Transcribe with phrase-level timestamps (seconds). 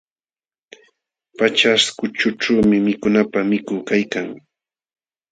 [1.37, 4.27] Paćhaśhkućhućhuumi mikunapaq mitu kaykan.